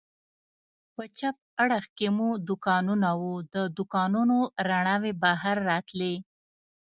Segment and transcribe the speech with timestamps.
[0.95, 4.37] په چپ اړخ کې مو دوکانونه و، د دوکانونو
[4.69, 6.13] رڼاوې بهر راتلې.